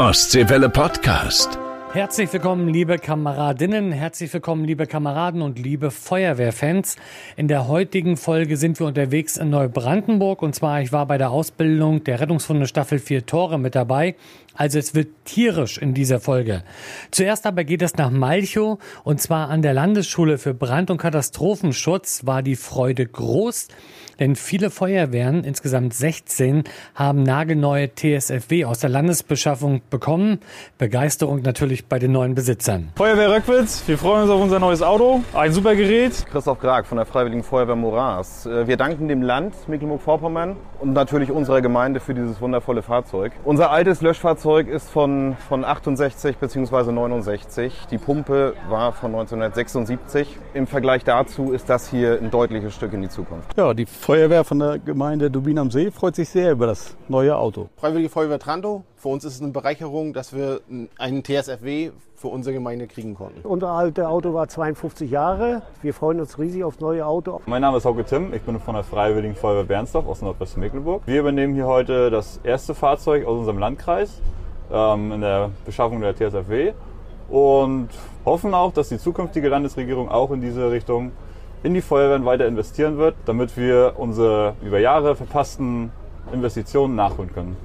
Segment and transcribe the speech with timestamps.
[0.00, 1.58] Ostseewelle Podcast.
[1.92, 6.96] Herzlich willkommen, liebe Kameradinnen, herzlich willkommen, liebe Kameraden und liebe Feuerwehrfans.
[7.36, 11.30] In der heutigen Folge sind wir unterwegs in Neubrandenburg und zwar, ich war bei der
[11.30, 14.14] Ausbildung der Rettungshunde Staffel 4 Tore mit dabei.
[14.60, 16.64] Also es wird tierisch in dieser Folge.
[17.12, 22.26] Zuerst aber geht es nach Malchow und zwar an der Landesschule für Brand- und Katastrophenschutz
[22.26, 23.68] war die Freude groß.
[24.18, 30.40] Denn viele Feuerwehren, insgesamt 16, haben nagelneue TSFW aus der Landesbeschaffung bekommen.
[30.76, 32.90] Begeisterung natürlich bei den neuen Besitzern.
[32.96, 35.22] Feuerwehr Röckwitz, wir freuen uns auf unser neues Auto.
[35.32, 36.26] Ein super Gerät.
[36.30, 38.44] Christoph Grag von der Freiwilligen Feuerwehr Moraes.
[38.44, 43.32] Äh, wir danken dem Land Mecklenburg-Vorpommern und natürlich unserer Gemeinde für dieses wundervolle Fahrzeug.
[43.44, 46.92] Unser altes Löschfahrzeug ist von, von 68 bzw.
[46.92, 47.86] 69.
[47.90, 50.36] Die Pumpe war von 1976.
[50.54, 53.56] Im Vergleich dazu ist das hier ein deutliches Stück in die Zukunft.
[53.56, 57.36] Ja, die Feuerwehr von der Gemeinde Dubin am See freut sich sehr über das neue
[57.36, 57.68] Auto.
[57.76, 58.82] Freiwillige Feuerwehr Tranto.
[58.96, 60.60] Für uns ist es eine Bereicherung, dass wir
[60.98, 63.40] einen TSFW für unsere Gemeinde kriegen konnten.
[63.48, 65.62] Unser alte Auto war 52 Jahre.
[65.80, 67.40] Wir freuen uns riesig aufs neue Auto.
[67.46, 71.02] Mein Name ist Hauke Tim, ich bin von der Freiwilligen Feuerwehr Bernsdorf aus Nordwestmecklenburg.
[71.06, 74.20] Wir übernehmen hier heute das erste Fahrzeug aus unserem Landkreis
[74.72, 76.72] ähm, in der Beschaffung der TSFW
[77.28, 77.88] und
[78.24, 81.12] hoffen auch, dass die zukünftige Landesregierung auch in diese Richtung
[81.62, 85.92] in die Feuerwehren weiter investieren wird, damit wir unsere über Jahre verpassten
[86.32, 87.56] Investitionen nachholen können.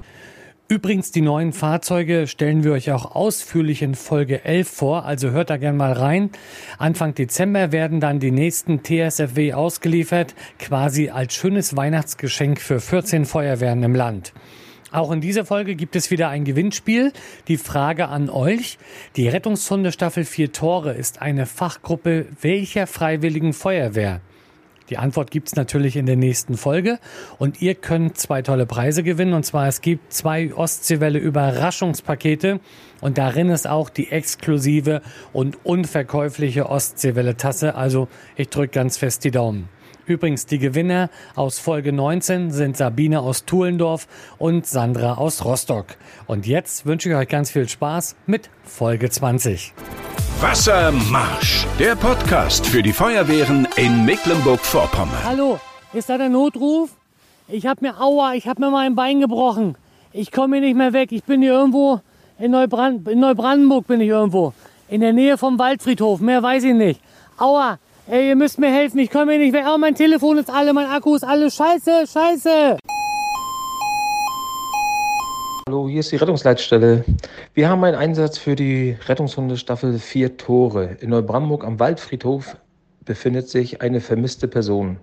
[0.68, 5.48] Übrigens, die neuen Fahrzeuge stellen wir euch auch ausführlich in Folge 11 vor, also hört
[5.48, 6.30] da gerne mal rein.
[6.76, 13.84] Anfang Dezember werden dann die nächsten TSFW ausgeliefert, quasi als schönes Weihnachtsgeschenk für 14 Feuerwehren
[13.84, 14.32] im Land.
[14.96, 17.12] Auch in dieser Folge gibt es wieder ein Gewinnspiel.
[17.48, 18.78] Die Frage an euch.
[19.16, 24.22] Die Rettungshunde Staffel 4 Tore ist eine Fachgruppe welcher freiwilligen Feuerwehr?
[24.88, 26.98] Die Antwort gibt's natürlich in der nächsten Folge.
[27.36, 29.34] Und ihr könnt zwei tolle Preise gewinnen.
[29.34, 32.60] Und zwar es gibt zwei Ostseewelle Überraschungspakete.
[33.02, 35.02] Und darin ist auch die exklusive
[35.34, 37.74] und unverkäufliche Ostseewelle Tasse.
[37.74, 39.68] Also ich drücke ganz fest die Daumen.
[40.06, 44.06] Übrigens, die Gewinner aus Folge 19 sind Sabine aus Tuhlendorf
[44.38, 45.86] und Sandra aus Rostock.
[46.28, 49.74] Und jetzt wünsche ich euch ganz viel Spaß mit Folge 20.
[50.40, 55.24] Wassermarsch, der Podcast für die Feuerwehren in Mecklenburg-Vorpommern.
[55.24, 55.58] Hallo,
[55.92, 56.90] ist da der Notruf?
[57.48, 59.76] Ich hab mir, aua, ich hab mir mein Bein gebrochen.
[60.12, 61.10] Ich komme hier nicht mehr weg.
[61.10, 62.00] Ich bin hier irgendwo
[62.38, 64.52] in, Neubrand, in Neubrandenburg bin ich irgendwo.
[64.88, 67.00] In der Nähe vom Waldfriedhof, mehr weiß ich nicht.
[67.38, 69.64] Aua, ey, ihr müsst mir helfen, ich komme hier nicht weg.
[69.68, 71.50] Oh, mein Telefon ist alle, mein Akku ist alle.
[71.50, 72.78] Scheiße, scheiße.
[75.68, 77.04] Hallo, hier ist die Rettungsleitstelle.
[77.54, 80.96] Wir haben einen Einsatz für die Rettungshunde Staffel 4 Tore.
[81.00, 82.56] In Neubrandenburg am Waldfriedhof
[83.04, 84.98] befindet sich eine vermisste Person.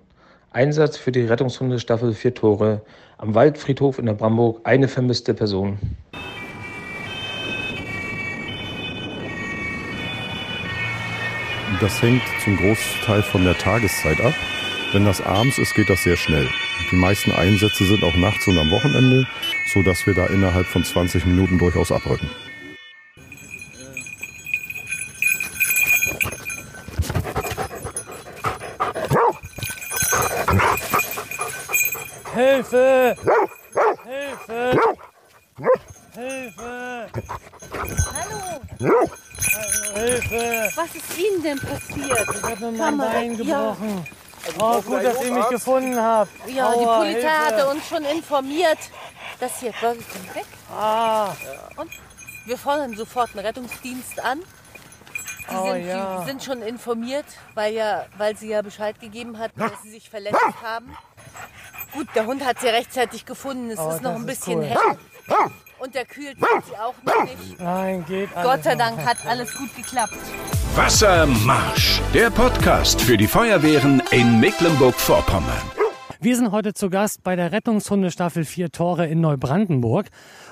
[0.52, 2.80] Einsatz für die Rettungshunde Staffel 4 Tore.
[3.18, 5.78] Am Waldfriedhof in Neubrandenburg eine vermisste Person.
[11.80, 14.34] Das hängt zum Großteil von der Tageszeit ab.
[14.92, 16.48] Wenn das abends ist, geht das sehr schnell.
[16.90, 19.26] Die meisten Einsätze sind auch nachts und am Wochenende,
[19.72, 22.30] so dass wir da innerhalb von 20 Minuten durchaus abrücken.
[32.34, 33.16] Hilfe!
[34.04, 34.78] Hilfe!
[36.14, 37.08] Hilfe!
[38.14, 39.10] Hallo, Hallo,
[39.94, 40.70] Hilfe!
[40.74, 42.26] was ist Ihnen denn passiert?
[42.36, 43.70] Ich habe mir mein Bein ja.
[43.70, 44.06] gebrochen.
[44.58, 46.30] Oh, gut, dass ihr mich gefunden habt.
[46.46, 47.38] Ja, die Aua, Polizei Hilfe.
[47.38, 48.78] hatte uns schon informiert,
[49.40, 50.44] dass hier Burger King weg.
[50.70, 51.28] Ah,
[51.76, 51.90] Und
[52.44, 54.40] wir fordern sofort einen Rettungsdienst an.
[55.50, 56.20] Die, Oh, sind, ja.
[56.20, 57.24] die sind schon informiert,
[57.54, 60.94] weil, ja, weil sie ja Bescheid gegeben hat, dass sie sich verletzt haben.
[61.92, 63.70] Gut, der Hund hat sie rechtzeitig gefunden.
[63.70, 64.64] Es Oh, ist noch ein bisschen cool.
[64.66, 64.98] hell.
[65.84, 67.60] Und der kühlt wird sie auch noch nicht.
[67.60, 68.74] nein, geht alles Gott sei.
[68.74, 70.14] Dank hat alles gut geklappt.
[70.74, 75.60] Wassermarsch, der Podcast für die Feuerwehren in Mecklenburg-Vorpommern.
[76.20, 80.06] Wir sind heute zu Gast bei der Rettungshunde Staffel 4 Tore in Neubrandenburg.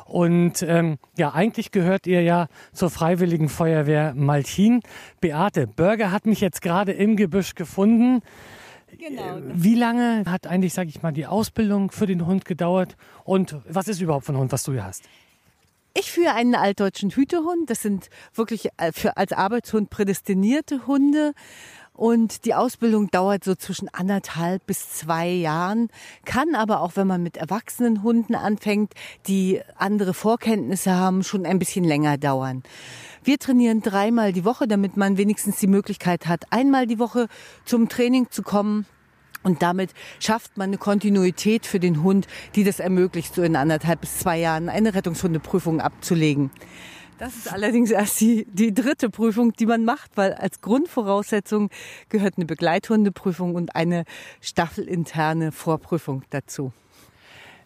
[0.05, 4.83] Und ähm, ja, eigentlich gehört ihr ja zur Freiwilligen Feuerwehr Malchin.
[5.23, 8.21] Beate Börger hat mich jetzt gerade im Gebüsch gefunden.
[9.09, 9.39] Genau.
[9.55, 12.97] Wie lange hat eigentlich, sage ich mal, die Ausbildung für den Hund gedauert?
[13.25, 15.03] Und was ist überhaupt für ein Hund, was du hier hast?
[15.95, 17.69] Ich führe einen altdeutschen Hütehund.
[17.69, 21.33] Das sind wirklich äh, für, als Arbeitshund prädestinierte Hunde.
[21.95, 25.89] Und die Ausbildung dauert so zwischen anderthalb bis zwei Jahren,
[26.25, 28.95] kann aber auch, wenn man mit erwachsenen Hunden anfängt,
[29.27, 32.63] die andere Vorkenntnisse haben, schon ein bisschen länger dauern.
[33.25, 37.29] Wir trainieren dreimal die Woche, damit man wenigstens die Möglichkeit hat, einmal die Woche
[37.67, 38.87] zum Training zu kommen
[39.43, 39.91] Und damit
[40.21, 44.39] schafft man eine Kontinuität für den Hund, die das ermöglicht, so in anderthalb bis zwei
[44.39, 46.51] Jahren eine Rettungshundeprüfung abzulegen.
[47.19, 51.71] Das ist allerdings erst die, die dritte Prüfung, die man macht, weil als Grundvoraussetzung
[52.09, 54.05] gehört eine Begleithundeprüfung und eine
[54.41, 56.73] staffelinterne Vorprüfung dazu.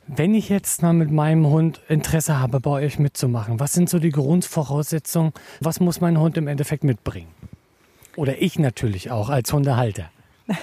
[0.08, 3.98] Wenn ich jetzt mal mit meinem Hund Interesse habe, bei euch mitzumachen, was sind so
[3.98, 5.32] die Grundvoraussetzungen?
[5.60, 7.28] Was muss mein Hund im Endeffekt mitbringen?
[8.14, 10.10] Oder ich natürlich auch als Hundehalter.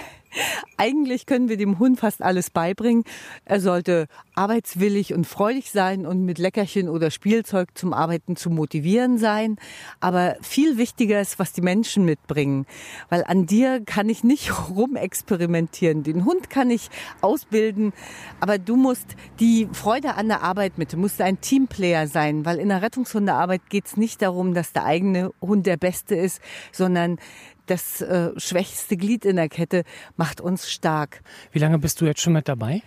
[0.76, 3.04] Eigentlich können wir dem Hund fast alles beibringen.
[3.44, 9.18] Er sollte arbeitswillig und freudig sein und mit Leckerchen oder Spielzeug zum Arbeiten zu motivieren
[9.18, 9.56] sein.
[10.00, 12.66] Aber viel wichtiger ist, was die Menschen mitbringen.
[13.08, 16.02] Weil an dir kann ich nicht rumexperimentieren.
[16.02, 16.88] Den Hund kann ich
[17.20, 17.92] ausbilden,
[18.40, 22.58] aber du musst die Freude an der Arbeit mit, du musst ein Teamplayer sein, weil
[22.58, 26.40] in der Rettungshundearbeit geht es nicht darum, dass der eigene Hund der Beste ist,
[26.72, 27.18] sondern
[27.66, 29.84] das äh, schwächste Glied in der Kette
[30.16, 31.22] macht uns stark.
[31.52, 32.82] Wie lange bist du jetzt schon mit dabei?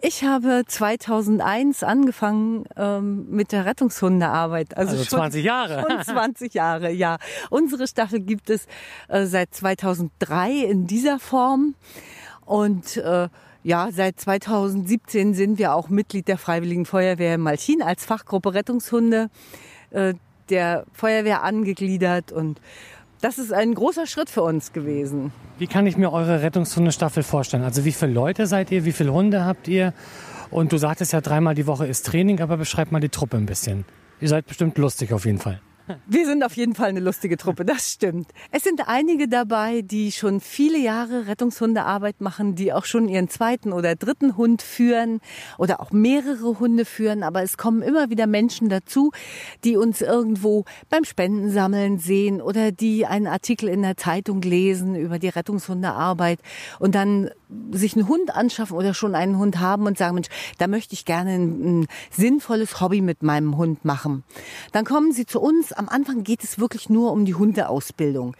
[0.00, 4.76] Ich habe 2001 angefangen ähm, mit der Rettungshundearbeit.
[4.76, 5.84] Also, also 20 Jahre.
[5.88, 7.18] Schon 20 Jahre, ja.
[7.50, 8.66] Unsere Staffel gibt es
[9.08, 11.74] äh, seit 2003 in dieser Form.
[12.44, 13.28] Und äh,
[13.64, 19.30] ja, seit 2017 sind wir auch Mitglied der Freiwilligen Feuerwehr Malchin als Fachgruppe Rettungshunde
[19.90, 20.14] äh,
[20.48, 22.60] der Feuerwehr angegliedert und
[23.20, 25.32] das ist ein großer Schritt für uns gewesen.
[25.58, 27.64] Wie kann ich mir eure Rettungshundestaffel vorstellen?
[27.64, 28.84] Also wie viele Leute seid ihr?
[28.84, 29.92] Wie viele Hunde habt ihr?
[30.50, 33.46] Und du sagtest ja, dreimal die Woche ist Training, aber beschreib mal die Truppe ein
[33.46, 33.84] bisschen.
[34.20, 35.60] Ihr seid bestimmt lustig auf jeden Fall.
[36.06, 38.28] Wir sind auf jeden Fall eine lustige Truppe, das stimmt.
[38.50, 43.72] Es sind einige dabei, die schon viele Jahre Rettungshundearbeit machen, die auch schon ihren zweiten
[43.72, 45.20] oder dritten Hund führen
[45.56, 47.22] oder auch mehrere Hunde führen.
[47.22, 49.12] Aber es kommen immer wieder Menschen dazu,
[49.64, 55.18] die uns irgendwo beim Spendensammeln sehen oder die einen Artikel in der Zeitung lesen über
[55.18, 56.40] die Rettungshundearbeit
[56.78, 57.30] und dann
[57.70, 60.28] sich einen Hund anschaffen oder schon einen Hund haben und sagen, Mensch,
[60.58, 64.24] da möchte ich gerne ein, ein sinnvolles Hobby mit meinem Hund machen.
[64.72, 68.36] Dann kommen sie zu uns am Anfang geht es wirklich nur um die Hundeausbildung.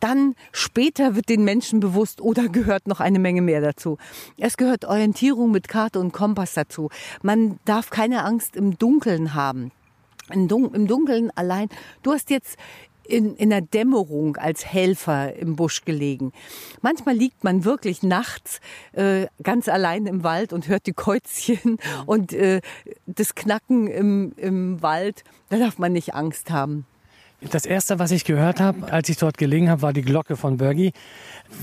[0.00, 3.98] Dann später wird den Menschen bewusst, oder gehört noch eine Menge mehr dazu.
[4.36, 6.90] Es gehört Orientierung mit Karte und Kompass dazu.
[7.22, 9.72] Man darf keine Angst im Dunkeln haben.
[10.32, 11.68] Im Dunkeln allein.
[12.02, 12.56] Du hast jetzt
[13.10, 16.32] in, in der Dämmerung als Helfer im Busch gelegen.
[16.82, 18.60] Manchmal liegt man wirklich nachts
[18.92, 22.60] äh, ganz allein im Wald und hört die Käuzchen und äh,
[23.06, 25.24] das Knacken im, im Wald.
[25.48, 26.86] Da darf man nicht Angst haben.
[27.40, 30.58] Das erste, was ich gehört habe, als ich dort gelegen habe, war die Glocke von
[30.58, 30.92] Bergi.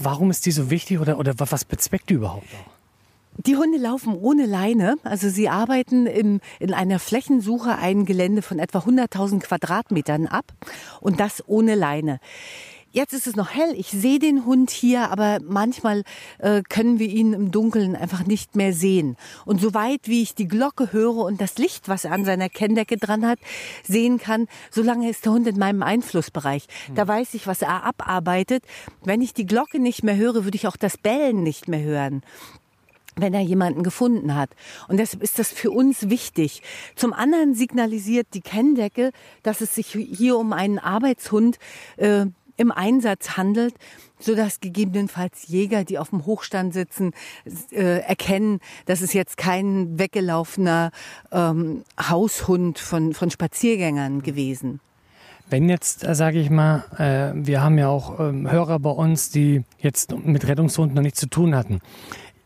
[0.02, 2.77] Warum ist die so wichtig oder, oder was bezweckt die überhaupt auch?
[3.46, 4.96] Die Hunde laufen ohne Leine.
[5.04, 10.54] Also sie arbeiten im, in einer Flächensuche ein Gelände von etwa 100.000 Quadratmetern ab
[11.02, 12.20] und das ohne Leine.
[12.90, 16.04] Jetzt ist es noch hell, ich sehe den Hund hier, aber manchmal
[16.40, 19.18] äh, können wir ihn im Dunkeln einfach nicht mehr sehen.
[19.46, 22.98] Und soweit wie ich die Glocke höre und das Licht, was er an seiner Kenndecke
[22.98, 23.38] dran hat,
[23.84, 26.66] sehen kann, solange ist der Hund in meinem Einflussbereich.
[26.96, 27.08] Da hm.
[27.10, 28.64] weiß ich, was er abarbeitet.
[29.04, 32.24] Wenn ich die Glocke nicht mehr höre, würde ich auch das Bellen nicht mehr hören
[33.18, 34.50] wenn er jemanden gefunden hat.
[34.88, 36.62] Und deshalb ist das für uns wichtig.
[36.96, 39.12] Zum anderen signalisiert die Kenndecke,
[39.44, 41.58] dass es sich hier um einen Arbeitshund
[41.98, 42.28] äh,
[42.58, 43.76] im Einsatz handelt,
[44.20, 47.12] so dass gegebenenfalls Jäger, die auf dem Hochstand sitzen,
[47.72, 50.92] äh, erkennen, dass es jetzt kein weggelaufener
[51.32, 54.80] ähm, Haushund von, von Spaziergängern gewesen.
[55.50, 59.30] Wenn jetzt, äh, sage ich mal, äh, wir haben ja auch ähm, Hörer bei uns,
[59.30, 61.80] die jetzt mit Rettungshunden noch nichts zu tun hatten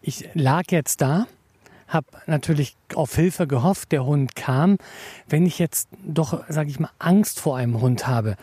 [0.02, 1.28] ich lag jetzt da,
[1.88, 4.78] habe natürlich auf Hilfe gehofft, der Hund kam.
[5.28, 8.36] Wenn ich jetzt doch, sage ich mal, Angst vor einem Hund habe,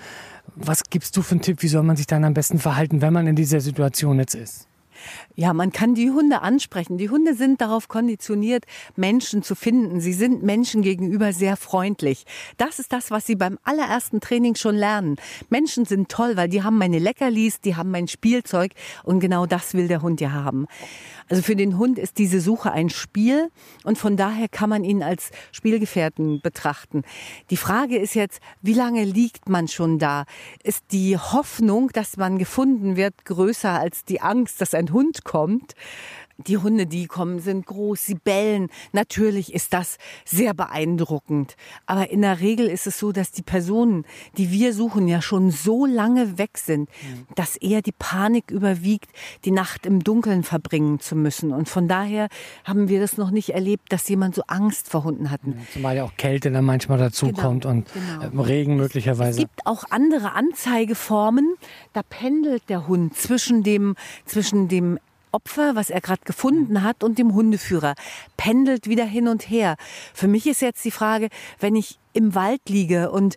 [0.55, 3.13] was gibst du für einen Tipp, wie soll man sich dann am besten verhalten, wenn
[3.13, 4.67] man in dieser Situation jetzt ist?
[5.35, 6.99] Ja, man kann die Hunde ansprechen.
[6.99, 8.65] Die Hunde sind darauf konditioniert,
[8.97, 10.01] Menschen zu finden.
[10.01, 12.25] Sie sind Menschen gegenüber sehr freundlich.
[12.57, 15.17] Das ist das, was sie beim allerersten Training schon lernen.
[15.49, 18.73] Menschen sind toll, weil die haben meine Leckerlis, die haben mein Spielzeug
[19.05, 20.67] und genau das will der Hund ja haben.
[21.29, 23.51] Also für den Hund ist diese Suche ein Spiel
[23.85, 27.03] und von daher kann man ihn als Spielgefährten betrachten.
[27.51, 30.25] Die Frage ist jetzt, wie lange liegt man schon da?
[30.63, 35.75] Ist die Hoffnung, dass man gefunden wird, größer als die Angst, dass ein Hund kommt?
[36.47, 38.69] Die Hunde, die kommen, sind groß, sie bellen.
[38.93, 41.57] Natürlich ist das sehr beeindruckend.
[41.87, 44.05] Aber in der Regel ist es so, dass die Personen,
[44.37, 47.27] die wir suchen, ja schon so lange weg sind, mhm.
[47.35, 49.11] dass eher die Panik überwiegt,
[49.45, 51.53] die Nacht im Dunkeln verbringen zu müssen.
[51.53, 52.29] Und von daher
[52.63, 55.41] haben wir das noch nicht erlebt, dass jemand so Angst vor Hunden hat.
[55.73, 57.89] Zumal ja auch Kälte dann manchmal dazukommt genau, und
[58.31, 58.43] genau.
[58.43, 59.31] Regen möglicherweise.
[59.31, 61.57] Es gibt auch andere Anzeigeformen.
[61.95, 65.01] Da pendelt der Hund zwischen dem, zwischen dem
[65.33, 67.95] Opfer, was er gerade gefunden hat, und dem Hundeführer.
[68.37, 69.77] Pendelt wieder hin und her.
[70.15, 71.29] Für mich ist jetzt die Frage,
[71.61, 73.37] wenn ich im Wald liege und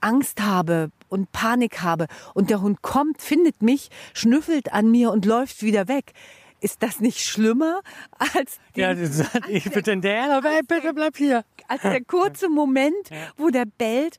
[0.00, 5.24] Angst habe und Panik habe und der Hund kommt, findet mich, schnüffelt an mir und
[5.24, 6.12] läuft wieder weg.
[6.60, 7.80] Ist das nicht schlimmer
[8.18, 11.44] als Ja, das, ich bitte der, aber bitte bleib hier.
[11.68, 14.18] als der kurze Moment, wo der bellt,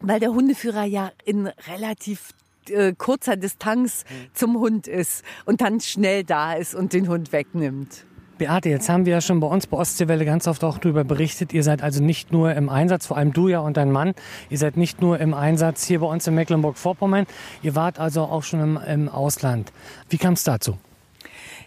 [0.00, 2.30] weil der Hundeführer ja in relativ
[2.68, 8.04] äh, kurzer Distanz zum Hund ist und dann schnell da ist und den Hund wegnimmt.
[8.40, 11.52] Beate, jetzt haben wir ja schon bei uns bei Ostseewelle ganz oft auch darüber berichtet.
[11.52, 14.14] Ihr seid also nicht nur im Einsatz, vor allem du ja und dein Mann.
[14.48, 17.26] Ihr seid nicht nur im Einsatz hier bei uns in Mecklenburg-Vorpommern.
[17.62, 19.72] Ihr wart also auch schon im, im Ausland.
[20.08, 20.78] Wie kam es dazu?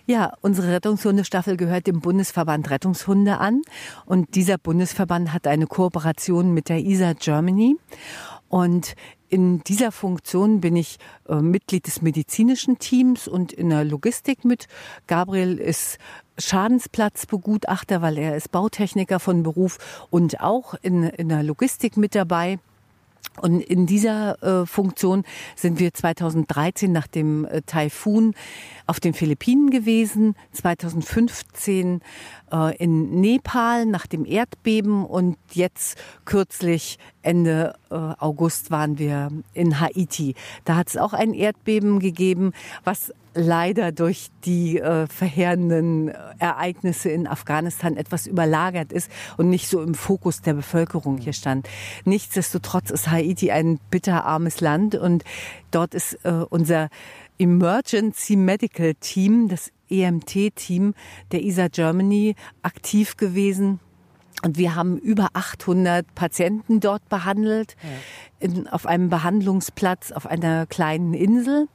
[0.07, 3.61] Ja, unsere Rettungshundestaffel gehört dem Bundesverband Rettungshunde an.
[4.07, 7.77] Und dieser Bundesverband hat eine Kooperation mit der ISA Germany.
[8.49, 8.95] Und
[9.33, 14.67] in dieser Funktion bin ich äh, Mitglied des medizinischen Teams und in der Logistik mit.
[15.07, 15.97] Gabriel ist
[16.37, 22.59] Schadensplatzbegutachter, weil er ist Bautechniker von Beruf und auch in, in der Logistik mit dabei.
[23.41, 25.23] Und in dieser äh, Funktion
[25.55, 28.35] sind wir 2013 nach dem äh, Taifun
[28.85, 32.01] auf den Philippinen gewesen, 2015
[32.51, 39.79] äh, in Nepal nach dem Erdbeben und jetzt kürzlich Ende äh, August waren wir in
[39.79, 40.35] Haiti.
[40.65, 42.53] Da hat es auch ein Erdbeben gegeben,
[42.83, 46.09] was leider durch die äh, verheerenden
[46.39, 51.67] Ereignisse in Afghanistan etwas überlagert ist und nicht so im Fokus der Bevölkerung hier stand.
[52.05, 55.23] Nichtsdestotrotz ist Haiti ein bitterarmes Land und
[55.71, 56.89] dort ist äh, unser
[57.39, 60.93] Emergency Medical Team, das EMT-Team
[61.31, 63.79] der ISA Germany aktiv gewesen.
[64.43, 67.75] Und wir haben über 800 Patienten dort behandelt,
[68.39, 71.67] in, auf einem Behandlungsplatz auf einer kleinen Insel,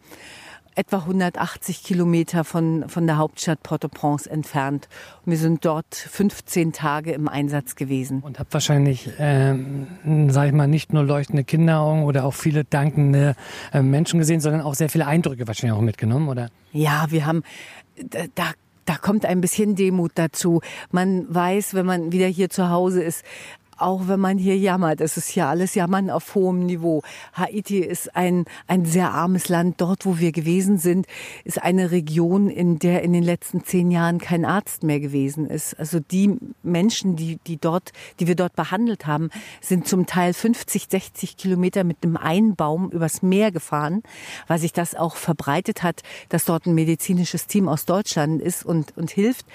[0.78, 4.88] etwa 180 Kilometer von, von der Hauptstadt Port-au-Prince entfernt.
[5.26, 8.20] Und wir sind dort 15 Tage im Einsatz gewesen.
[8.20, 9.88] Und habt wahrscheinlich, ähm,
[10.28, 13.34] sag ich mal, nicht nur leuchtende Kinderaugen oder auch viele dankende
[13.72, 16.48] äh, Menschen gesehen, sondern auch sehr viele Eindrücke wahrscheinlich auch mitgenommen, oder?
[16.72, 17.42] Ja, wir haben
[17.96, 18.52] da, da
[18.88, 20.62] da kommt ein bisschen Demut dazu.
[20.90, 23.22] Man weiß, wenn man wieder hier zu Hause ist,
[23.78, 27.02] auch wenn man hier jammert, es ist hier alles Jammern auf hohem Niveau.
[27.32, 29.80] Haiti ist ein, ein sehr armes Land.
[29.80, 31.06] Dort, wo wir gewesen sind,
[31.44, 35.78] ist eine Region, in der in den letzten zehn Jahren kein Arzt mehr gewesen ist.
[35.78, 39.30] Also die Menschen, die, die dort, die wir dort behandelt haben,
[39.60, 44.02] sind zum Teil 50, 60 Kilometer mit einem Einbaum übers Meer gefahren,
[44.46, 48.96] weil sich das auch verbreitet hat, dass dort ein medizinisches Team aus Deutschland ist und,
[48.96, 49.46] und hilft.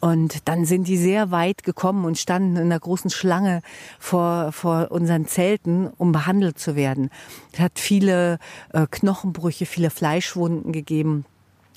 [0.00, 3.62] Und dann sind die sehr weit gekommen und standen in einer großen Schlange
[3.98, 7.10] vor, vor unseren Zelten, um behandelt zu werden.
[7.52, 8.38] Es hat viele
[8.72, 11.24] äh, Knochenbrüche, viele Fleischwunden gegeben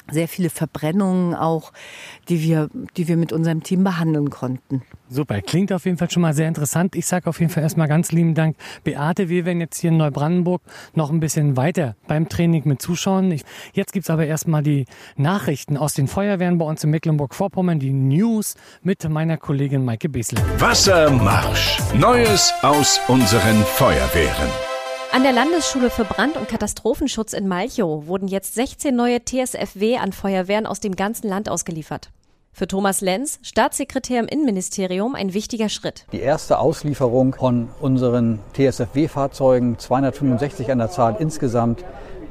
[0.09, 1.71] sehr viele Verbrennungen auch,
[2.29, 4.83] die wir, die wir mit unserem Team behandeln konnten.
[5.09, 6.95] Super, klingt auf jeden Fall schon mal sehr interessant.
[6.95, 8.55] Ich sage auf jeden Fall erstmal ganz lieben Dank.
[8.83, 10.61] Beate, wir werden jetzt hier in Neubrandenburg
[10.95, 13.29] noch ein bisschen weiter beim Training mit zuschauen.
[13.31, 13.43] Ich,
[13.73, 14.85] jetzt gibt's aber erstmal die
[15.17, 20.41] Nachrichten aus den Feuerwehren bei uns in Mecklenburg-Vorpommern, die News mit meiner Kollegin Maike Besler.
[20.59, 21.79] Wassermarsch.
[21.93, 24.70] Neues aus unseren Feuerwehren.
[25.13, 30.13] An der Landesschule für Brand- und Katastrophenschutz in Malchow wurden jetzt 16 neue TSFW an
[30.13, 32.11] Feuerwehren aus dem ganzen Land ausgeliefert.
[32.53, 36.05] Für Thomas Lenz, Staatssekretär im Innenministerium, ein wichtiger Schritt.
[36.13, 41.83] Die erste Auslieferung von unseren TSFW-Fahrzeugen, 265 an der Zahl insgesamt,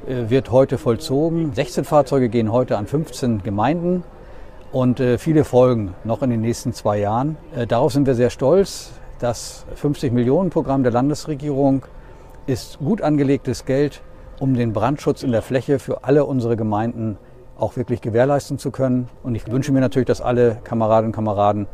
[0.07, 1.53] äh, wird heute vollzogen.
[1.53, 4.05] 16 Fahrzeuge gehen heute an 15 Gemeinden
[4.73, 7.37] und äh, viele folgen noch in den nächsten zwei Jahren.
[7.55, 8.93] Äh, darauf sind wir sehr stolz.
[9.19, 11.85] Das 50-Millionen-Programm der Landesregierung
[12.51, 14.03] ist gut angelegtes Geld,
[14.41, 17.17] um den Brandschutz in der Fläche für alle unsere Gemeinden
[17.57, 19.09] auch wirklich gewährleisten zu können.
[19.23, 21.67] Und ich wünsche mir natürlich, dass alle Kameradinnen und Kameraden,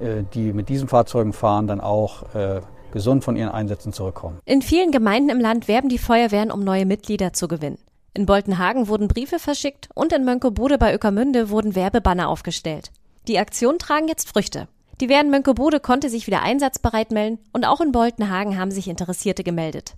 [0.00, 2.60] äh, die mit diesen Fahrzeugen fahren, dann auch äh,
[2.92, 4.38] gesund von ihren Einsätzen zurückkommen.
[4.46, 7.78] In vielen Gemeinden im Land werben die Feuerwehren, um neue Mitglieder zu gewinnen.
[8.14, 12.90] In Boltenhagen wurden Briefe verschickt und in Mönckebude bei Öckermünde wurden Werbebanner aufgestellt.
[13.28, 14.68] Die Aktionen tragen jetzt Früchte.
[15.00, 19.42] Die Wehren Mönckebude konnte sich wieder einsatzbereit melden und auch in Boltenhagen haben sich Interessierte
[19.42, 19.94] gemeldet.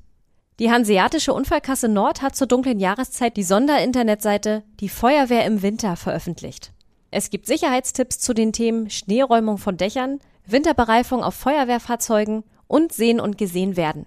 [0.60, 6.72] Die Hanseatische Unfallkasse Nord hat zur dunklen Jahreszeit die Sonderinternetseite Die Feuerwehr im Winter veröffentlicht.
[7.10, 13.36] Es gibt Sicherheitstipps zu den Themen Schneeräumung von Dächern, Winterbereifung auf Feuerwehrfahrzeugen und Sehen und
[13.36, 14.06] Gesehen werden.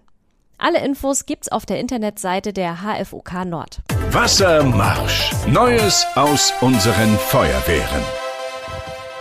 [0.57, 3.81] Alle Infos gibt's auf der Internetseite der HFUK Nord.
[4.11, 5.31] Wassermarsch.
[5.47, 8.26] Neues aus unseren Feuerwehren.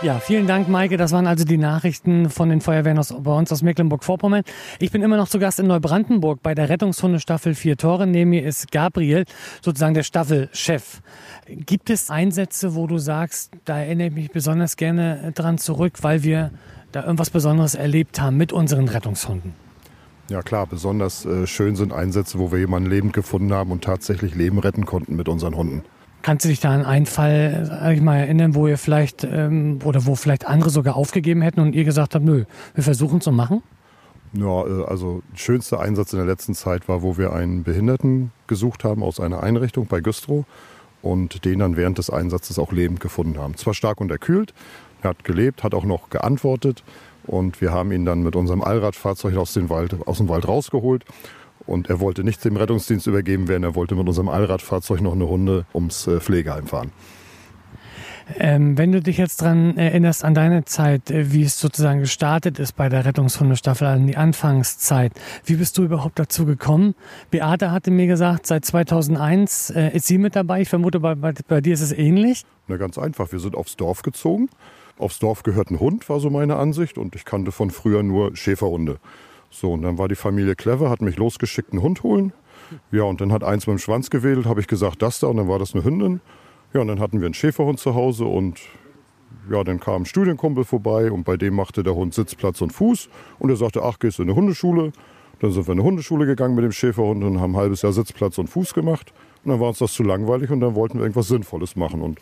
[0.03, 0.95] Ja, vielen Dank, Maike.
[0.95, 4.43] Das waren also die Nachrichten von den Feuerwehren aus, bei uns aus Mecklenburg-Vorpommern.
[4.77, 8.05] Ich bin immer noch zu Gast in Neubrandenburg bei der Rettungshundestaffel Vier Tore.
[8.05, 9.25] Neben mir ist Gabriel,
[9.59, 11.01] sozusagen der Staffelchef.
[11.47, 16.21] Gibt es Einsätze, wo du sagst, da erinnere ich mich besonders gerne dran zurück, weil
[16.21, 16.51] wir
[16.91, 19.53] da irgendwas Besonderes erlebt haben mit unseren Rettungshunden?
[20.29, 24.35] Ja klar, besonders äh, schön sind Einsätze, wo wir jemanden lebend gefunden haben und tatsächlich
[24.35, 25.81] Leben retten konnten mit unseren Hunden.
[26.27, 30.05] Kannst du dich da an einen Fall, sag mal, erinnern, wo ihr vielleicht ähm, oder
[30.05, 32.43] wo vielleicht andere sogar aufgegeben hätten und ihr gesagt habt, nö,
[32.75, 33.63] wir versuchen zu machen?
[34.33, 38.83] Ja, äh, also schönster Einsatz in der letzten Zeit war, wo wir einen Behinderten gesucht
[38.83, 40.43] haben aus einer Einrichtung bei Güstrow
[41.01, 43.55] und den dann während des Einsatzes auch lebend gefunden haben.
[43.55, 44.53] Zwar stark unterkühlt,
[45.03, 46.83] er hat gelebt, hat auch noch geantwortet
[47.25, 51.05] und wir haben ihn dann mit unserem Allradfahrzeug aus dem Wald, aus dem Wald rausgeholt
[51.67, 55.25] und er wollte nicht dem Rettungsdienst übergeben werden, er wollte mit unserem Allradfahrzeug noch eine
[55.25, 56.91] Runde ums äh, Pflegeheim fahren.
[58.35, 62.59] Ähm, wenn du dich jetzt daran erinnerst, an deine Zeit, äh, wie es sozusagen gestartet
[62.59, 65.13] ist bei der Rettungshundestaffel, an die Anfangszeit,
[65.45, 66.95] wie bist du überhaupt dazu gekommen?
[67.31, 70.61] Beate hatte mir gesagt, seit 2001 äh, ist sie mit dabei.
[70.61, 72.43] Ich vermute, bei, bei, bei dir ist es ähnlich.
[72.67, 73.31] Na, ganz einfach.
[73.31, 74.49] Wir sind aufs Dorf gezogen.
[74.97, 76.97] Aufs Dorf gehört ein Hund, war so meine Ansicht.
[76.97, 78.97] Und ich kannte von früher nur Schäferhunde.
[79.49, 82.33] So, und dann war die Familie clever, hat mich losgeschickt, einen Hund holen.
[82.91, 85.37] Ja, und dann hat eins mit dem Schwanz gewedelt, habe ich gesagt, das da, und
[85.37, 86.21] dann war das eine Hündin.
[86.73, 88.59] Ja, und dann hatten wir einen Schäferhund zu Hause und
[89.49, 93.09] ja, dann kam ein Studienkumpel vorbei und bei dem machte der Hund Sitzplatz und Fuß.
[93.39, 94.91] Und er sagte, ach, gehst du in eine Hundeschule?
[95.39, 97.93] Dann sind wir in eine Hundeschule gegangen mit dem Schäferhund und haben ein halbes Jahr
[97.93, 99.13] Sitzplatz und Fuß gemacht.
[99.43, 102.01] Und dann war uns das zu langweilig und dann wollten wir irgendwas Sinnvolles machen.
[102.01, 102.19] Und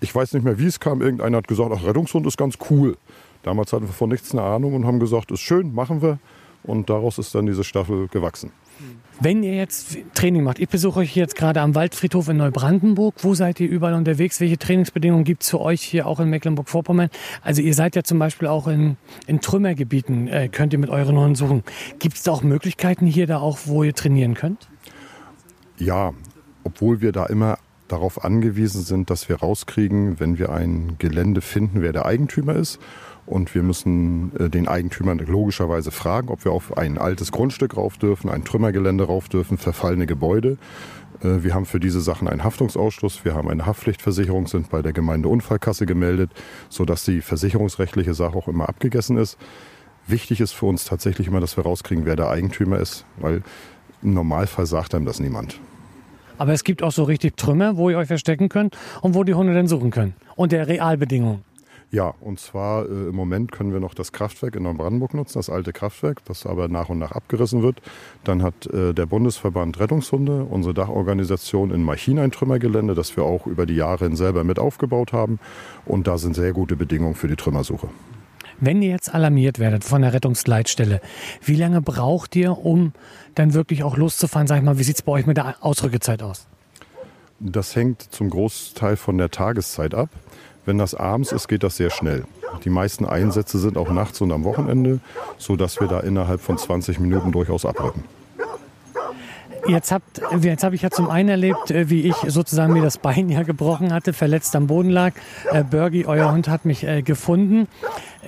[0.00, 1.00] ich weiß nicht mehr, wie es kam.
[1.00, 2.96] Irgendeiner hat gesagt, ach, Rettungshund ist ganz cool.
[3.44, 6.18] Damals hatten wir von nichts eine Ahnung und haben gesagt, ist schön, machen wir.
[6.64, 8.50] Und daraus ist dann diese Staffel gewachsen.
[9.20, 13.14] Wenn ihr jetzt Training macht, ich besuche euch jetzt gerade am Waldfriedhof in Neubrandenburg.
[13.18, 14.40] Wo seid ihr überall unterwegs?
[14.40, 17.10] Welche Trainingsbedingungen gibt es für euch hier auch in Mecklenburg-Vorpommern?
[17.42, 18.96] Also ihr seid ja zum Beispiel auch in,
[19.26, 21.62] in Trümmergebieten, äh, könnt ihr mit euren Hunden suchen.
[22.00, 24.68] Gibt es da auch Möglichkeiten hier da auch, wo ihr trainieren könnt?
[25.76, 26.12] Ja,
[26.64, 27.58] obwohl wir da immer
[27.88, 32.80] darauf angewiesen sind, dass wir rauskriegen, wenn wir ein Gelände finden, wer der Eigentümer ist.
[33.26, 37.96] Und wir müssen äh, den Eigentümer logischerweise fragen, ob wir auf ein altes Grundstück rauf
[37.96, 40.58] dürfen, ein Trümmergelände rauf dürfen, verfallene Gebäude.
[41.22, 44.92] Äh, wir haben für diese Sachen einen Haftungsausschluss, wir haben eine Haftpflichtversicherung, sind bei der
[44.92, 46.30] Gemeinde Unfallkasse gemeldet,
[46.68, 49.38] sodass die versicherungsrechtliche Sache auch immer abgegessen ist.
[50.06, 53.42] Wichtig ist für uns tatsächlich immer, dass wir rauskriegen, wer der Eigentümer ist, weil
[54.02, 55.58] im Normalfall sagt einem das niemand.
[56.36, 59.34] Aber es gibt auch so richtig Trümmer, wo ihr euch verstecken könnt und wo die
[59.34, 60.14] Hunde dann suchen können.
[60.36, 61.44] Unter Realbedingungen.
[61.94, 65.48] Ja, und zwar äh, im Moment können wir noch das Kraftwerk in Neubrandenburg nutzen, das
[65.48, 67.80] alte Kraftwerk, das aber nach und nach abgerissen wird.
[68.24, 73.46] Dann hat äh, der Bundesverband Rettungshunde, unsere Dachorganisation in Machin ein Trümmergelände, das wir auch
[73.46, 75.38] über die Jahre hin selber mit aufgebaut haben.
[75.86, 77.88] Und da sind sehr gute Bedingungen für die Trümmersuche.
[78.58, 81.00] Wenn ihr jetzt alarmiert werdet von der Rettungsleitstelle,
[81.44, 82.92] wie lange braucht ihr, um
[83.36, 84.48] dann wirklich auch loszufahren?
[84.48, 86.48] Sag ich mal, wie sieht es bei euch mit der Ausrückezeit aus?
[87.38, 90.08] Das hängt zum Großteil von der Tageszeit ab.
[90.66, 92.24] Wenn das abends ist, geht das sehr schnell.
[92.64, 95.00] Die meisten Einsätze sind auch nachts und am Wochenende,
[95.38, 98.04] sodass wir da innerhalb von 20 Minuten durchaus abrücken.
[99.66, 102.98] Jetzt, habt, jetzt habe ich ja zum einen erlebt, äh, wie ich sozusagen mir das
[102.98, 105.14] Bein ja gebrochen hatte, verletzt am Boden lag.
[105.50, 107.66] Äh, Bergie, euer Hund, hat mich äh, gefunden.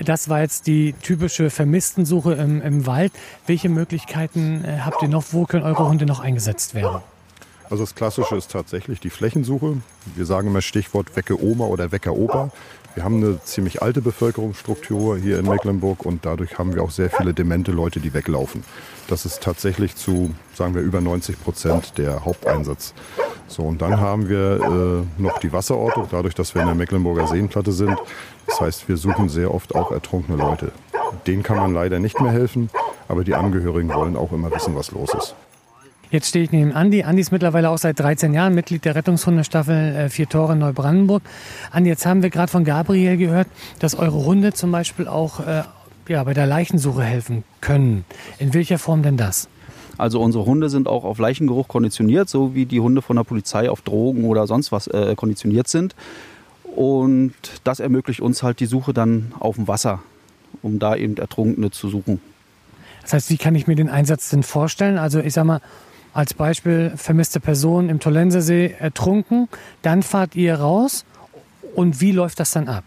[0.03, 3.13] Das war jetzt die typische Vermisstensuche im, im Wald.
[3.47, 5.25] Welche Möglichkeiten äh, habt ihr noch?
[5.33, 7.03] Wo können eure Hunde noch eingesetzt werden?
[7.69, 9.79] Also das Klassische ist tatsächlich die Flächensuche.
[10.15, 12.51] Wir sagen immer Stichwort Wecke Oma oder Wecker Opa.
[12.95, 17.11] Wir haben eine ziemlich alte Bevölkerungsstruktur hier in Mecklenburg und dadurch haben wir auch sehr
[17.11, 18.65] viele demente Leute, die weglaufen.
[19.09, 22.95] Das ist tatsächlich zu, sagen wir, über 90 Prozent der Haupteinsatz.
[23.49, 27.27] So, und dann haben wir äh, noch die Wasserortung, dadurch, dass wir in der Mecklenburger
[27.27, 27.99] Seenplatte sind.
[28.47, 30.73] Das heißt, wir suchen sehr oft auch ertrunkene Leute.
[31.27, 32.71] Denen kann man leider nicht mehr helfen,
[33.09, 35.35] aber die Angehörigen wollen auch immer wissen, was los ist.
[36.11, 37.03] Jetzt stehe ich neben Andi.
[37.03, 41.23] Andi ist mittlerweile auch seit 13 Jahren Mitglied der Rettungshundestaffel äh, Vier Tore Neubrandenburg.
[41.73, 43.49] Andi, jetzt haben wir gerade von Gabriel gehört,
[43.81, 45.63] dass eure Hunde zum Beispiel auch äh,
[46.09, 48.05] ja, bei der Leichensuche helfen können.
[48.39, 49.49] In welcher Form denn das?
[49.99, 53.71] Also unsere Hunde sind auch auf Leichengeruch konditioniert, so wie die Hunde von der Polizei
[53.71, 55.97] auf Drogen oder sonst was äh, konditioniert sind.
[56.65, 57.33] Und
[57.65, 60.03] das ermöglicht uns halt die Suche dann auf dem Wasser,
[60.63, 62.21] um da eben Ertrunkene zu suchen.
[63.03, 64.99] Das heißt, wie kann ich mir den Einsatz denn vorstellen?
[64.99, 65.61] Also ich sag mal,
[66.17, 69.49] als Beispiel vermisste Person im Tollensesee ertrunken.
[69.83, 71.05] Dann fahrt ihr raus
[71.75, 72.85] und wie läuft das dann ab?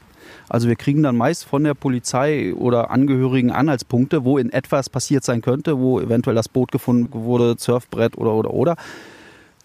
[0.49, 5.23] Also wir kriegen dann meist von der Polizei oder Angehörigen Anhaltspunkte, wo in etwas passiert
[5.23, 8.75] sein könnte, wo eventuell das Boot gefunden wurde, Surfbrett oder oder oder.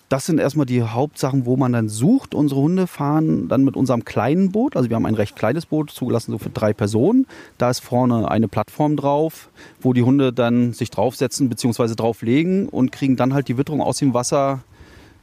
[0.08, 2.34] Das sind erstmal die Hauptsachen, wo man dann sucht.
[2.34, 4.76] Unsere Hunde fahren dann mit unserem kleinen Boot.
[4.76, 7.26] Also wir haben ein recht kleines Boot, zugelassen so für drei Personen.
[7.58, 9.48] Da ist vorne eine Plattform drauf,
[9.80, 11.94] wo die Hunde dann sich draufsetzen bzw.
[11.94, 14.60] drauflegen und kriegen dann halt die Witterung aus dem Wasser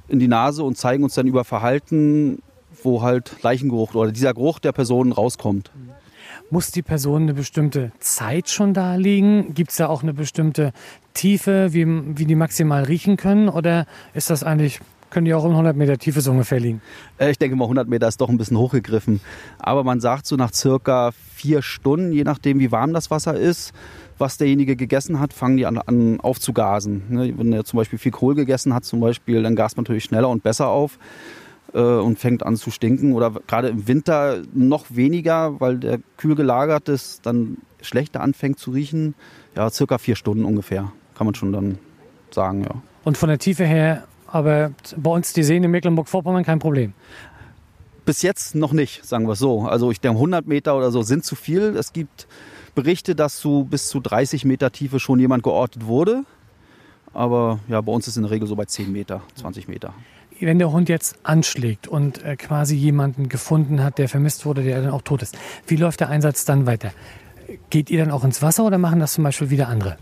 [0.08, 2.42] in die Nase und zeigen uns dann über Verhalten,
[2.84, 5.72] wo halt Leichengeruch oder dieser Geruch der Person rauskommt.
[6.54, 9.54] Muss die Person eine bestimmte Zeit schon da liegen?
[9.54, 10.74] Gibt es da auch eine bestimmte
[11.14, 13.48] Tiefe, wie, wie die maximal riechen können?
[13.48, 16.82] Oder ist das eigentlich, können die auch in 100 Meter Tiefe so ungefähr liegen?
[17.18, 19.22] Äh, ich denke mal, 100 Meter ist doch ein bisschen hochgegriffen.
[19.60, 23.72] Aber man sagt so nach circa vier Stunden, je nachdem wie warm das Wasser ist,
[24.18, 27.04] was derjenige gegessen hat, fangen die an, an aufzugasen.
[27.08, 30.04] Ne, wenn er zum Beispiel viel Kohl gegessen hat, zum Beispiel, dann gast man natürlich
[30.04, 31.00] schneller und besser auf
[31.74, 33.14] äh, und fängt an zu stinken.
[33.14, 38.72] Oder gerade im Winter noch weniger, weil der kühl gelagert ist, dann schlechter anfängt zu
[38.72, 39.16] riechen.
[39.56, 41.78] Ja, circa vier Stunden ungefähr, kann man schon dann
[42.32, 42.82] sagen, ja.
[43.04, 46.94] Und von der Tiefe her, aber bei uns die Seen in Mecklenburg-Vorpommern kein Problem.
[48.06, 49.62] Bis jetzt noch nicht, sagen wir es so.
[49.62, 51.76] Also ich denke, 100 Meter oder so sind zu viel.
[51.76, 52.28] Es gibt
[52.74, 56.24] Berichte, dass zu bis zu 30 Meter Tiefe schon jemand geortet wurde.
[57.14, 59.94] Aber ja, bei uns ist es in der Regel so bei 10 Meter, 20 Meter.
[60.42, 64.82] Wenn der Hund jetzt anschlägt und äh, quasi jemanden gefunden hat, der vermisst wurde, der
[64.82, 66.92] dann auch tot ist, wie läuft der Einsatz dann weiter?
[67.70, 69.98] Geht ihr dann auch ins Wasser oder machen das zum Beispiel wieder andere?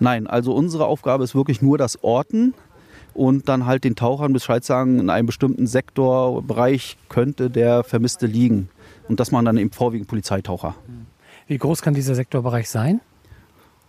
[0.00, 2.54] Nein, also unsere Aufgabe ist wirklich nur das Orten
[3.14, 8.68] und dann halt den Tauchern Bescheid sagen, in einem bestimmten Sektorbereich könnte der Vermisste liegen.
[9.08, 10.74] Und das machen dann eben vorwiegend Polizeitaucher.
[11.46, 13.00] Wie groß kann dieser Sektorbereich sein?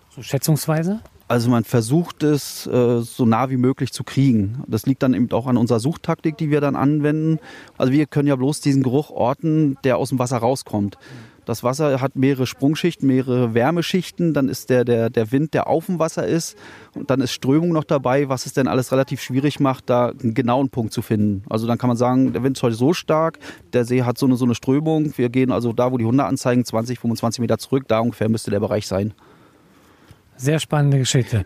[0.10, 1.02] So schätzungsweise?
[1.28, 4.64] Also man versucht es äh, so nah wie möglich zu kriegen.
[4.68, 7.40] Das liegt dann eben auch an unserer Suchtaktik, die wir dann anwenden.
[7.78, 10.98] Also wir können ja bloß diesen Geruch orten, der aus dem Wasser rauskommt.
[11.44, 14.34] Das Wasser hat mehrere Sprungschichten, mehrere Wärmeschichten.
[14.34, 16.58] Dann ist der, der, der Wind, der auf dem Wasser ist.
[16.94, 20.34] Und dann ist Strömung noch dabei, was es denn alles relativ schwierig macht, da einen
[20.34, 21.44] genauen Punkt zu finden.
[21.50, 23.40] Also dann kann man sagen, der Wind ist heute so stark,
[23.72, 25.18] der See hat so eine, so eine Strömung.
[25.18, 27.86] Wir gehen also da, wo die Hunde anzeigen, 20, 25 Meter zurück.
[27.88, 29.14] Da ungefähr müsste der Bereich sein.
[30.38, 31.46] Sehr spannende Geschichte.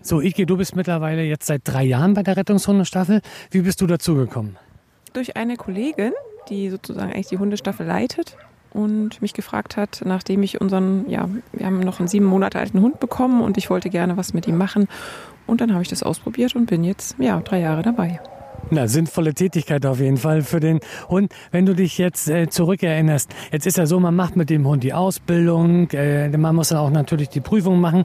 [0.00, 3.20] So, Ike, du bist mittlerweile jetzt seit drei Jahren bei der Rettungshundestaffel.
[3.50, 4.56] Wie bist du dazugekommen?
[5.12, 6.12] Durch eine Kollegin,
[6.48, 8.36] die sozusagen eigentlich die Hundestaffel leitet
[8.70, 12.80] und mich gefragt hat, nachdem ich unseren, ja, wir haben noch einen sieben Monate alten
[12.80, 14.86] Hund bekommen und ich wollte gerne was mit ihm machen.
[15.46, 18.20] Und dann habe ich das ausprobiert und bin jetzt, ja, drei Jahre dabei.
[18.70, 21.32] Na, sinnvolle Tätigkeit auf jeden Fall für den Hund.
[21.50, 24.82] Wenn du dich jetzt äh, zurückerinnerst, jetzt ist ja so, man macht mit dem Hund
[24.82, 28.04] die Ausbildung, äh, man muss dann auch natürlich die Prüfung machen,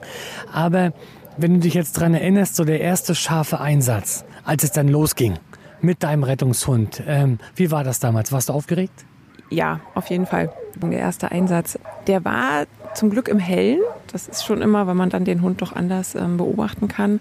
[0.52, 0.92] aber
[1.36, 5.34] wenn du dich jetzt dran erinnerst, so der erste scharfe Einsatz, als es dann losging
[5.82, 8.32] mit deinem Rettungshund, ähm, wie war das damals?
[8.32, 9.04] Warst du aufgeregt?
[9.50, 10.50] Ja, auf jeden Fall.
[10.76, 13.80] Der erste Einsatz, der war zum Glück im Hellen.
[14.10, 17.20] Das ist schon immer, weil man dann den Hund doch anders ähm, beobachten kann.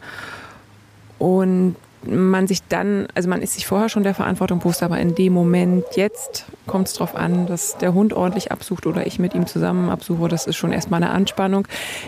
[1.20, 5.16] Und man sich dann, also man ist sich vorher schon der Verantwortung bewusst, aber in
[5.16, 9.34] dem Moment jetzt kommt es darauf an, dass der Hund ordentlich absucht oder ich mit
[9.34, 10.28] ihm zusammen absuche.
[10.28, 11.68] Das ist schon erstmal eine Anspannung.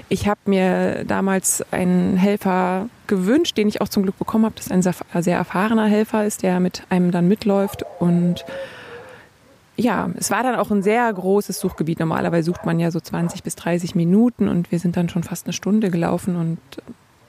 [0.10, 4.72] Ich habe mir damals einen Helfer gewünscht, den ich auch zum Glück bekommen habe, das
[4.72, 8.46] ein sehr erfahrener Helfer ist, der mit einem dann mitläuft und
[9.78, 12.00] ja, es war dann auch ein sehr großes Suchgebiet.
[12.00, 15.46] Normalerweise sucht man ja so 20 bis 30 Minuten und wir sind dann schon fast
[15.46, 16.60] eine Stunde gelaufen und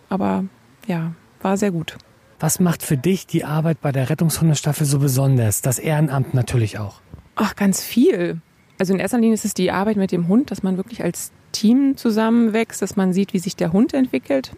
[0.09, 0.45] aber
[0.87, 1.97] ja, war sehr gut.
[2.39, 5.63] Was macht für dich die Arbeit bei der Rettungshundestaffel so besonders?
[5.63, 7.01] Das Ehrenamt natürlich auch.
[7.35, 8.41] Ach, ganz viel.
[8.79, 11.33] Also in erster Linie ist es die Arbeit mit dem Hund, dass man wirklich als
[11.53, 14.53] Team zusammenwächst, dass man sieht, wie sich der Hund entwickelt.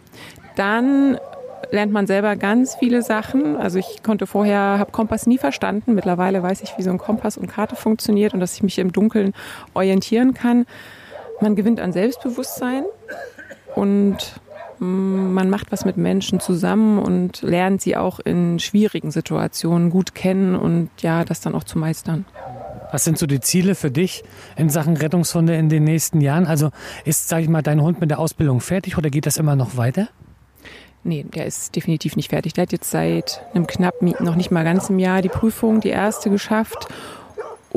[0.57, 1.19] Dann
[1.71, 3.57] lernt man selber ganz viele Sachen.
[3.57, 5.95] Also ich konnte vorher, habe Kompass nie verstanden.
[5.95, 8.93] Mittlerweile weiß ich, wie so ein Kompass und Karte funktioniert und dass ich mich im
[8.93, 9.35] Dunkeln
[9.75, 10.67] orientieren kann.
[11.41, 12.85] Man gewinnt an Selbstbewusstsein
[13.77, 14.41] und
[14.81, 20.55] man macht was mit Menschen zusammen und lernt sie auch in schwierigen Situationen gut kennen
[20.55, 22.25] und ja, das dann auch zu meistern.
[22.91, 24.25] Was sind so die Ziele für dich
[24.57, 26.47] in Sachen Rettungshunde in den nächsten Jahren?
[26.47, 26.71] Also
[27.05, 29.77] ist, sage ich mal, dein Hund mit der Ausbildung fertig oder geht das immer noch
[29.77, 30.09] weiter?
[31.05, 32.55] Nee, der ist definitiv nicht fertig.
[32.55, 36.29] Der hat jetzt seit einem knappen, noch nicht mal ganzem Jahr die Prüfung, die erste
[36.29, 36.89] geschafft.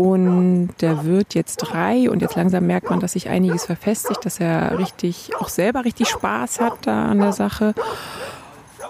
[0.01, 4.39] Und der wird jetzt drei und jetzt langsam merkt man, dass sich einiges verfestigt, dass
[4.39, 7.75] er richtig, auch selber richtig Spaß hat da an der Sache.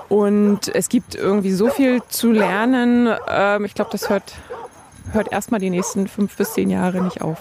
[0.08, 3.14] Und es gibt irgendwie so viel zu lernen.
[3.28, 4.36] Ähm, ich glaube, das hört,
[5.12, 7.40] hört erstmal die nächsten fünf bis zehn Jahre nicht auf.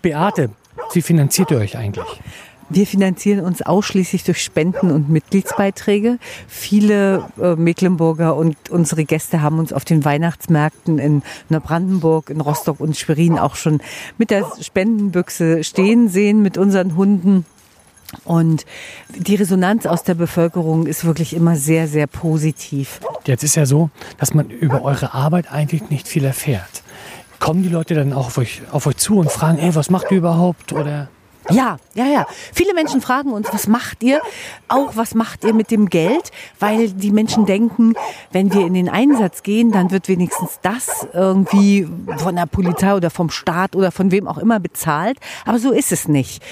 [0.00, 0.50] Beate,
[0.92, 2.20] wie finanziert ihr euch eigentlich?
[2.70, 6.18] Wir finanzieren uns ausschließlich durch Spenden und Mitgliedsbeiträge.
[6.46, 12.80] Viele äh, Mecklenburger und unsere Gäste haben uns auf den Weihnachtsmärkten in Neubrandenburg, in Rostock
[12.80, 13.80] und Schwerin auch schon
[14.18, 17.46] mit der Spendenbüchse stehen sehen mit unseren Hunden.
[18.24, 18.64] Und
[19.16, 23.00] die Resonanz aus der Bevölkerung ist wirklich immer sehr, sehr positiv.
[23.26, 26.82] Jetzt ist ja so, dass man über eure Arbeit eigentlich nicht viel erfährt.
[27.38, 30.10] Kommen die Leute dann auch auf euch, auf euch zu und fragen, ey, was macht
[30.10, 30.72] ihr überhaupt?
[30.72, 31.08] Oder
[31.50, 32.26] ja, ja, ja.
[32.52, 34.20] Viele Menschen fragen uns, was macht ihr?
[34.68, 36.30] Auch was macht ihr mit dem Geld?
[36.58, 37.94] Weil die Menschen denken,
[38.32, 43.10] wenn wir in den Einsatz gehen, dann wird wenigstens das irgendwie von der Polizei oder
[43.10, 45.18] vom Staat oder von wem auch immer bezahlt.
[45.44, 46.42] Aber so ist es nicht.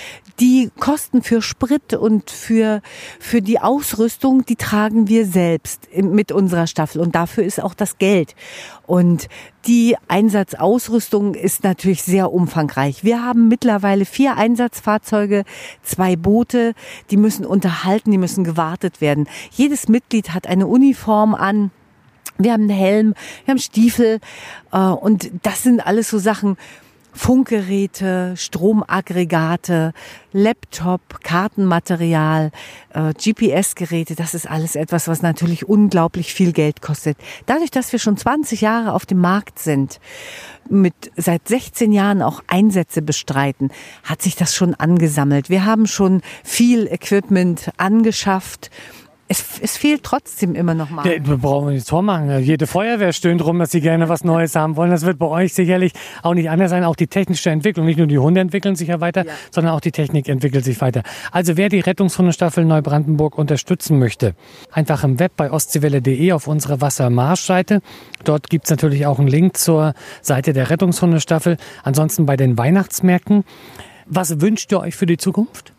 [0.40, 2.82] Die Kosten für Sprit und für,
[3.18, 7.00] für die Ausrüstung, die tragen wir selbst mit unserer Staffel.
[7.00, 8.34] Und dafür ist auch das Geld.
[8.86, 9.28] Und
[9.66, 13.02] die Einsatzausrüstung ist natürlich sehr umfangreich.
[13.02, 15.44] Wir haben mittlerweile vier Einsatzfahrzeuge,
[15.82, 16.74] zwei Boote,
[17.10, 19.28] die müssen unterhalten, die müssen gewartet werden.
[19.50, 21.70] Jedes Mitglied hat eine Uniform an.
[22.38, 24.20] Wir haben einen Helm, wir haben Stiefel
[24.70, 26.56] äh, und das sind alles so Sachen,
[27.16, 29.92] Funkgeräte, Stromaggregate,
[30.32, 32.50] Laptop, Kartenmaterial,
[32.92, 37.16] äh, GPS-Geräte, das ist alles etwas, was natürlich unglaublich viel Geld kostet.
[37.46, 39.98] Dadurch, dass wir schon 20 Jahre auf dem Markt sind,
[40.68, 43.70] mit seit 16 Jahren auch Einsätze bestreiten,
[44.04, 45.48] hat sich das schon angesammelt.
[45.48, 48.70] Wir haben schon viel Equipment angeschafft
[49.28, 51.04] es, es fehlt trotzdem immer noch mal.
[51.04, 52.38] Ja, wir brauchen nichts vormachen.
[52.40, 54.90] Jede Feuerwehr stöhnt rum, dass sie gerne was Neues haben wollen.
[54.90, 56.84] Das wird bei euch sicherlich auch nicht anders sein.
[56.84, 59.32] Auch die technische Entwicklung, nicht nur die Hunde entwickeln sich ja weiter, ja.
[59.50, 61.02] sondern auch die Technik entwickelt sich weiter.
[61.32, 64.36] Also wer die Rettungshundestaffel Neubrandenburg unterstützen möchte,
[64.70, 67.82] einfach im Web bei ostseewelle.de auf unsere Wassermarsch-Seite.
[68.22, 71.56] Dort gibt's natürlich auch einen Link zur Seite der Rettungshundestaffel.
[71.82, 73.44] Ansonsten bei den Weihnachtsmärkten.
[74.06, 75.72] Was wünscht ihr euch für die Zukunft?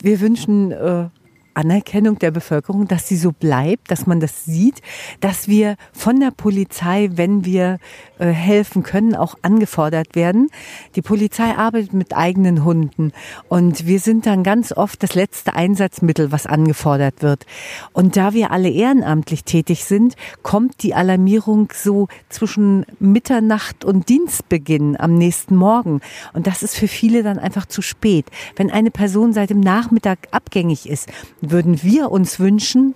[0.00, 1.08] Wir wünschen äh
[1.54, 4.82] Anerkennung der Bevölkerung, dass sie so bleibt, dass man das sieht,
[5.20, 7.78] dass wir von der Polizei, wenn wir
[8.18, 10.50] äh, helfen können, auch angefordert werden.
[10.94, 13.12] Die Polizei arbeitet mit eigenen Hunden
[13.48, 17.46] und wir sind dann ganz oft das letzte Einsatzmittel, was angefordert wird.
[17.92, 24.98] Und da wir alle ehrenamtlich tätig sind, kommt die Alarmierung so zwischen Mitternacht und Dienstbeginn
[24.98, 26.00] am nächsten Morgen.
[26.32, 28.26] Und das ist für viele dann einfach zu spät.
[28.56, 31.08] Wenn eine Person seit dem Nachmittag abgängig ist,
[31.40, 32.94] würden wir uns wünschen,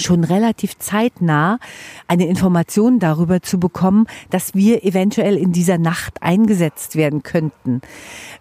[0.00, 1.58] schon relativ zeitnah
[2.08, 7.80] eine Information darüber zu bekommen, dass wir eventuell in dieser Nacht eingesetzt werden könnten.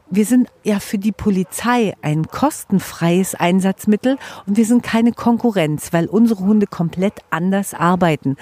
[0.10, 6.08] Wir sind ja für die Polizei ein kostenfreies Einsatzmittel und wir sind keine Konkurrenz, weil
[6.08, 8.38] unsere Hunde komplett anders arbeiten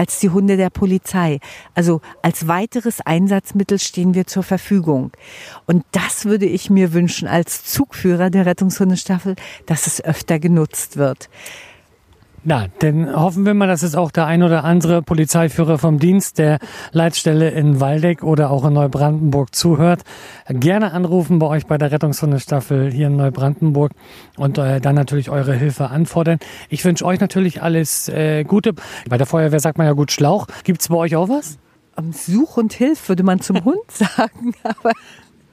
[0.00, 1.40] als die Hunde der Polizei.
[1.74, 5.12] Also als weiteres Einsatzmittel stehen wir zur Verfügung.
[5.66, 9.36] Und das würde ich mir wünschen als Zugführer der Rettungshundestaffel,
[9.66, 11.28] dass es öfter genutzt wird.
[12.42, 16.38] Na, dann hoffen wir mal, dass es auch der ein oder andere Polizeiführer vom Dienst
[16.38, 16.58] der
[16.90, 20.04] Leitstelle in Waldeck oder auch in Neubrandenburg zuhört.
[20.48, 23.92] Gerne anrufen bei euch bei der Rettungshundestaffel hier in Neubrandenburg
[24.38, 26.38] und äh, dann natürlich eure Hilfe anfordern.
[26.70, 28.72] Ich wünsche euch natürlich alles äh, Gute.
[29.06, 30.46] Bei der Feuerwehr sagt man ja gut Schlauch.
[30.64, 31.58] Gibt's bei euch auch was?
[32.12, 34.92] Such und Hilf würde man zum Hund sagen, aber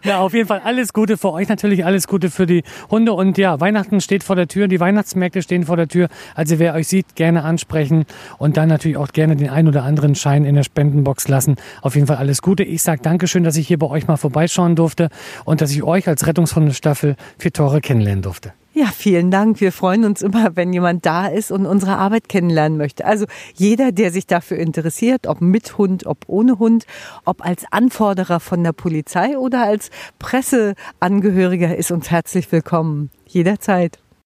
[0.03, 3.13] ja, auf jeden Fall alles Gute für euch, natürlich alles Gute für die Hunde.
[3.13, 6.07] Und ja, Weihnachten steht vor der Tür, die Weihnachtsmärkte stehen vor der Tür.
[6.35, 8.05] Also wer euch sieht, gerne ansprechen
[8.37, 11.55] und dann natürlich auch gerne den ein oder anderen Schein in der Spendenbox lassen.
[11.81, 12.63] Auf jeden Fall alles Gute.
[12.63, 15.09] Ich sage Dankeschön, dass ich hier bei euch mal vorbeischauen durfte
[15.45, 18.53] und dass ich euch als Rettungshundestaffel vier Tore kennenlernen durfte.
[18.79, 19.59] Ja, vielen Dank.
[19.59, 23.05] Wir freuen uns immer, wenn jemand da ist und unsere Arbeit kennenlernen möchte.
[23.05, 26.85] Also jeder, der sich dafür interessiert, ob mit Hund, ob ohne Hund,
[27.25, 33.09] ob als Anforderer von der Polizei oder als Presseangehöriger, ist uns herzlich willkommen.
[33.25, 33.97] Jederzeit.